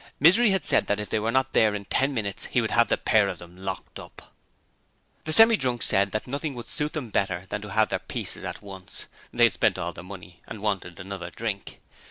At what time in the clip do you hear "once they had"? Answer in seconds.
8.63-9.53